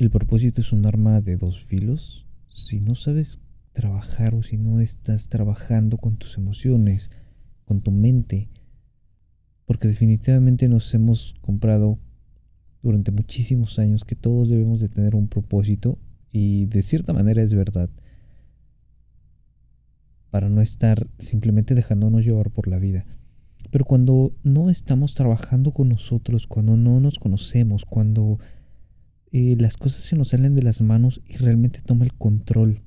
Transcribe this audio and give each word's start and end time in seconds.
El 0.00 0.08
propósito 0.08 0.62
es 0.62 0.72
un 0.72 0.86
arma 0.86 1.20
de 1.20 1.36
dos 1.36 1.62
filos. 1.62 2.24
Si 2.48 2.80
no 2.80 2.94
sabes 2.94 3.38
trabajar 3.74 4.34
o 4.34 4.42
si 4.42 4.56
no 4.56 4.80
estás 4.80 5.28
trabajando 5.28 5.98
con 5.98 6.16
tus 6.16 6.38
emociones, 6.38 7.10
con 7.66 7.82
tu 7.82 7.90
mente, 7.90 8.48
porque 9.66 9.88
definitivamente 9.88 10.68
nos 10.68 10.94
hemos 10.94 11.34
comprado 11.42 11.98
durante 12.82 13.10
muchísimos 13.10 13.78
años 13.78 14.06
que 14.06 14.14
todos 14.14 14.48
debemos 14.48 14.80
de 14.80 14.88
tener 14.88 15.14
un 15.14 15.28
propósito 15.28 15.98
y 16.32 16.64
de 16.64 16.80
cierta 16.80 17.12
manera 17.12 17.42
es 17.42 17.52
verdad 17.52 17.90
para 20.30 20.48
no 20.48 20.62
estar 20.62 21.08
simplemente 21.18 21.74
dejándonos 21.74 22.24
llevar 22.24 22.50
por 22.50 22.68
la 22.68 22.78
vida. 22.78 23.04
Pero 23.70 23.84
cuando 23.84 24.32
no 24.44 24.70
estamos 24.70 25.14
trabajando 25.14 25.72
con 25.72 25.90
nosotros, 25.90 26.46
cuando 26.46 26.78
no 26.78 27.00
nos 27.00 27.18
conocemos, 27.18 27.84
cuando 27.84 28.38
eh, 29.32 29.56
las 29.58 29.76
cosas 29.76 30.02
se 30.02 30.16
nos 30.16 30.28
salen 30.28 30.56
de 30.56 30.62
las 30.62 30.80
manos 30.80 31.22
y 31.24 31.36
realmente 31.36 31.80
toma 31.82 32.04
el 32.04 32.12
control, 32.14 32.82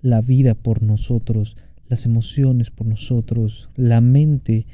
la 0.00 0.22
vida 0.22 0.54
por 0.54 0.82
nosotros, 0.82 1.56
las 1.86 2.06
emociones 2.06 2.70
por 2.70 2.86
nosotros, 2.86 3.68
la 3.76 4.00
mente, 4.00 4.66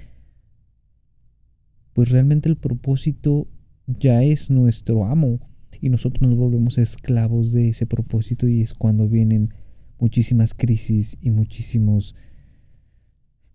pues 1.95 2.10
realmente 2.10 2.48
el 2.48 2.56
propósito 2.56 3.48
ya 3.87 4.23
es 4.23 4.51
nuestro 4.51 5.04
amo 5.04 5.41
y 5.80 5.91
nosotros 5.91 6.28
nos 6.28 6.38
volvemos 6.38 6.78
esclavos 6.78 7.52
de 7.52 7.68
ese 7.68 7.87
propósito 7.87 8.48
y 8.48 8.62
es 8.62 8.73
cuando 8.73 9.09
vienen 9.09 9.52
muchísimas 9.98 10.54
crisis 10.54 11.16
y 11.20 11.30
muchísimas 11.30 12.15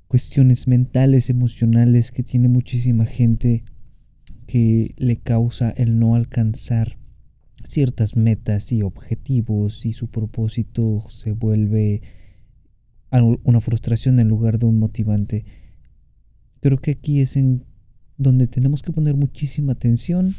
cuestiones 0.08 0.68
mentales, 0.68 1.30
emocionales 1.30 2.12
que 2.12 2.24
tiene 2.24 2.50
muchísima 2.50 3.06
gente 3.06 3.64
que 4.46 4.94
le 4.98 5.18
causa 5.18 5.72
el 5.72 6.00
no 6.00 6.16
alcanzar 6.16 6.99
ciertas 7.64 8.16
metas 8.16 8.72
y 8.72 8.82
objetivos 8.82 9.86
y 9.86 9.94
su 9.94 10.08
propósito 10.08 11.02
se 11.10 11.32
vuelve 11.32 12.02
una 13.44 13.62
frustración 13.62 14.20
en 14.20 14.28
lugar 14.28 14.60
de 14.60 14.66
un 14.66 14.80
motivante. 14.80 15.46
Creo 16.62 16.78
que 16.78 16.92
aquí 16.92 17.22
es 17.22 17.38
en 17.38 17.66
donde 18.18 18.48
tenemos 18.48 18.84
que 18.84 18.92
poner 18.92 19.16
muchísima 19.16 19.74
atención 19.74 20.36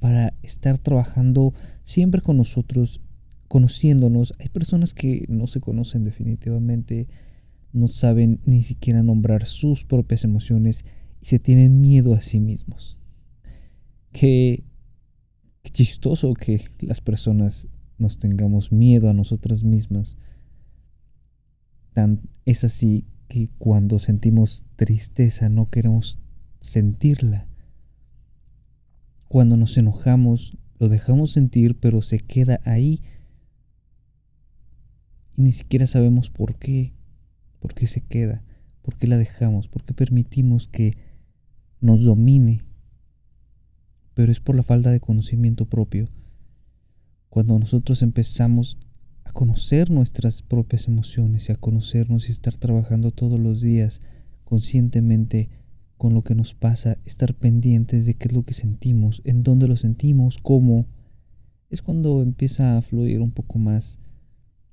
para 0.00 0.34
estar 0.42 0.78
trabajando 0.78 1.54
siempre 1.82 2.20
con 2.20 2.36
nosotros, 2.36 3.00
conociéndonos. 3.48 4.34
Hay 4.38 4.48
personas 4.48 4.94
que 4.94 5.24
no 5.28 5.46
se 5.46 5.60
conocen 5.60 6.04
definitivamente, 6.04 7.08
no 7.72 7.88
saben 7.88 8.40
ni 8.44 8.62
siquiera 8.62 9.02
nombrar 9.02 9.46
sus 9.46 9.84
propias 9.84 10.24
emociones 10.24 10.84
y 11.20 11.26
se 11.26 11.38
tienen 11.38 11.80
miedo 11.80 12.14
a 12.14 12.20
sí 12.20 12.40
mismos. 12.40 12.98
Qué, 14.12 14.64
chistoso 15.78 16.34
que 16.34 16.60
las 16.80 17.00
personas 17.00 17.68
nos 17.98 18.18
tengamos 18.18 18.72
miedo 18.72 19.08
a 19.08 19.12
nosotras 19.12 19.62
mismas. 19.62 20.16
Tan, 21.92 22.20
es 22.44 22.64
así 22.64 23.04
que 23.28 23.48
cuando 23.58 24.00
sentimos 24.00 24.66
tristeza 24.74 25.48
no 25.48 25.70
queremos 25.70 26.18
sentirla. 26.60 27.46
Cuando 29.28 29.56
nos 29.56 29.78
enojamos, 29.78 30.58
lo 30.80 30.88
dejamos 30.88 31.30
sentir, 31.30 31.78
pero 31.78 32.02
se 32.02 32.18
queda 32.18 32.58
ahí. 32.64 33.00
Y 35.36 35.42
ni 35.42 35.52
siquiera 35.52 35.86
sabemos 35.86 36.28
por 36.28 36.56
qué, 36.56 36.92
por 37.60 37.74
qué 37.74 37.86
se 37.86 38.00
queda, 38.00 38.42
por 38.82 38.96
qué 38.96 39.06
la 39.06 39.16
dejamos, 39.16 39.68
por 39.68 39.84
qué 39.84 39.94
permitimos 39.94 40.66
que 40.66 40.96
nos 41.80 42.02
domine. 42.04 42.67
Pero 44.18 44.32
es 44.32 44.40
por 44.40 44.56
la 44.56 44.64
falta 44.64 44.90
de 44.90 44.98
conocimiento 44.98 45.66
propio. 45.66 46.08
Cuando 47.28 47.56
nosotros 47.56 48.02
empezamos 48.02 48.76
a 49.22 49.30
conocer 49.30 49.92
nuestras 49.92 50.42
propias 50.42 50.88
emociones 50.88 51.48
y 51.48 51.52
a 51.52 51.54
conocernos 51.54 52.28
y 52.28 52.32
estar 52.32 52.56
trabajando 52.56 53.12
todos 53.12 53.38
los 53.38 53.60
días 53.60 54.00
conscientemente 54.42 55.50
con 55.96 56.14
lo 56.14 56.24
que 56.24 56.34
nos 56.34 56.52
pasa, 56.52 56.98
estar 57.04 57.32
pendientes 57.32 58.06
de 58.06 58.14
qué 58.14 58.26
es 58.26 58.34
lo 58.34 58.42
que 58.42 58.54
sentimos, 58.54 59.22
en 59.24 59.44
dónde 59.44 59.68
lo 59.68 59.76
sentimos, 59.76 60.38
cómo, 60.38 60.86
es 61.70 61.80
cuando 61.80 62.20
empieza 62.20 62.76
a 62.76 62.82
fluir 62.82 63.20
un 63.20 63.30
poco 63.30 63.60
más 63.60 64.00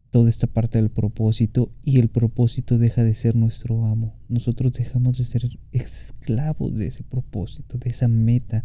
toda 0.10 0.28
esta 0.28 0.48
parte 0.48 0.80
del 0.80 0.90
propósito 0.90 1.72
y 1.84 2.00
el 2.00 2.10
propósito 2.10 2.80
deja 2.80 3.04
de 3.04 3.14
ser 3.14 3.36
nuestro 3.36 3.86
amo. 3.86 4.16
Nosotros 4.28 4.74
dejamos 4.74 5.20
de 5.20 5.26
ser 5.26 5.48
esclavos 5.72 6.76
de 6.76 6.88
ese 6.88 7.04
propósito, 7.04 7.78
de 7.78 7.92
esa 7.92 8.08
meta 8.08 8.64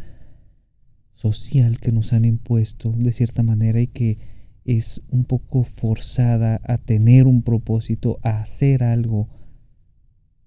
social 1.20 1.78
que 1.78 1.92
nos 1.92 2.14
han 2.14 2.24
impuesto 2.24 2.94
de 2.96 3.12
cierta 3.12 3.42
manera 3.42 3.78
y 3.78 3.88
que 3.88 4.16
es 4.64 5.02
un 5.10 5.24
poco 5.24 5.64
forzada 5.64 6.62
a 6.64 6.78
tener 6.78 7.26
un 7.26 7.42
propósito, 7.42 8.18
a 8.22 8.40
hacer 8.40 8.82
algo 8.82 9.28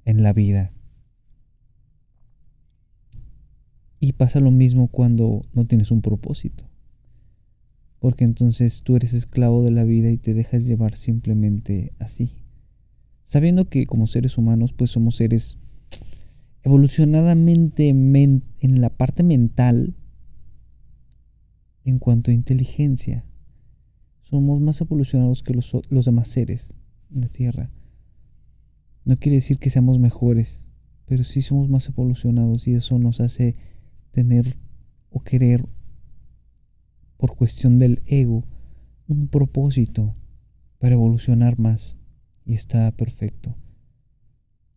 en 0.03 0.23
la 0.23 0.33
vida. 0.33 0.71
Y 3.99 4.13
pasa 4.13 4.39
lo 4.39 4.49
mismo 4.49 4.87
cuando 4.87 5.45
no 5.53 5.67
tienes 5.67 5.91
un 5.91 6.01
propósito. 6.01 6.65
Porque 7.99 8.23
entonces 8.23 8.81
tú 8.81 8.95
eres 8.95 9.13
esclavo 9.13 9.63
de 9.63 9.71
la 9.71 9.83
vida 9.83 10.09
y 10.09 10.17
te 10.17 10.33
dejas 10.33 10.65
llevar 10.65 10.97
simplemente 10.97 11.93
así. 11.99 12.35
Sabiendo 13.25 13.69
que 13.69 13.85
como 13.85 14.07
seres 14.07 14.39
humanos 14.39 14.73
pues 14.73 14.89
somos 14.89 15.17
seres 15.17 15.59
evolucionadamente 16.63 17.89
en 17.89 18.81
la 18.81 18.89
parte 18.89 19.21
mental 19.21 19.95
en 21.85 21.99
cuanto 21.99 22.31
a 22.31 22.33
inteligencia. 22.33 23.25
Somos 24.21 24.61
más 24.61 24.81
evolucionados 24.81 25.43
que 25.43 25.53
los, 25.53 25.75
los 25.89 26.05
demás 26.05 26.27
seres 26.27 26.75
en 27.13 27.21
la 27.21 27.29
Tierra. 27.29 27.69
No 29.05 29.17
quiere 29.17 29.35
decir 29.35 29.59
que 29.59 29.69
seamos 29.69 29.99
mejores, 29.99 30.67
pero 31.05 31.23
sí 31.23 31.41
somos 31.41 31.69
más 31.69 31.87
evolucionados 31.89 32.67
y 32.67 32.73
eso 32.73 32.97
nos 32.99 33.19
hace 33.19 33.55
tener 34.11 34.57
o 35.09 35.21
querer 35.21 35.65
por 37.17 37.35
cuestión 37.35 37.79
del 37.79 38.01
ego 38.05 38.43
un 39.07 39.27
propósito 39.27 40.15
para 40.79 40.93
evolucionar 40.93 41.59
más 41.59 41.97
y 42.45 42.53
está 42.53 42.91
perfecto. 42.91 43.55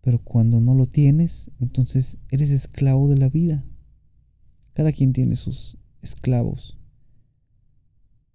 Pero 0.00 0.21
cuando 0.23 0.61
no 0.61 0.75
lo 0.75 0.87
tienes, 0.87 1.50
entonces 1.59 2.19
eres 2.31 2.50
esclavo 2.50 3.09
de 3.09 3.17
la 3.17 3.28
vida. 3.28 3.65
Cada 4.73 4.93
quien 4.93 5.12
tiene 5.12 5.37
sus 5.37 5.77
esclavos. 6.03 6.78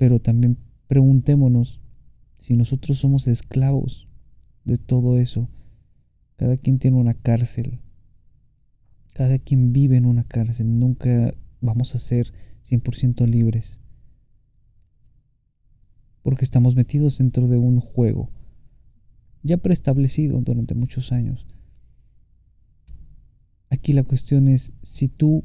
Pero 0.01 0.17
también 0.17 0.57
preguntémonos 0.88 1.79
si 2.39 2.56
nosotros 2.56 2.97
somos 2.97 3.28
esclavos 3.28 4.07
de 4.66 4.78
todo 4.78 5.19
eso. 5.19 5.47
Cada 6.38 6.57
quien 6.57 6.79
tiene 6.79 6.97
una 6.97 7.13
cárcel 7.13 7.81
cada 9.13 9.38
quien 9.38 9.72
vive 9.72 9.97
en 9.97 10.07
una 10.07 10.23
cárcel, 10.23 10.79
nunca 10.79 11.35
vamos 11.59 11.94
a 11.94 12.00
ser 12.00 12.34
100% 12.67 13.28
libres. 13.28 13.79
Porque 16.23 16.45
estamos 16.45 16.75
metidos 16.75 17.19
dentro 17.19 17.47
de 17.47 17.57
un 17.57 17.79
juego 17.79 18.31
ya 19.44 19.57
preestablecido 19.57 20.41
durante 20.41 20.73
muchos 20.73 21.11
años. 21.11 21.45
Aquí 23.69 23.94
la 23.94 24.03
cuestión 24.03 24.47
es 24.47 24.73
si 24.81 25.07
tú 25.07 25.44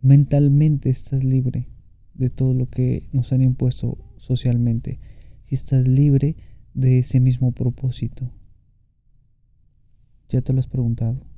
mentalmente 0.00 0.90
estás 0.90 1.22
libre 1.22 1.71
de 2.14 2.28
todo 2.28 2.54
lo 2.54 2.68
que 2.68 3.08
nos 3.12 3.32
han 3.32 3.42
impuesto 3.42 3.98
socialmente, 4.18 5.00
si 5.42 5.54
estás 5.54 5.88
libre 5.88 6.36
de 6.74 6.98
ese 6.98 7.20
mismo 7.20 7.52
propósito. 7.52 8.30
¿Ya 10.28 10.40
te 10.40 10.52
lo 10.52 10.60
has 10.60 10.68
preguntado? 10.68 11.31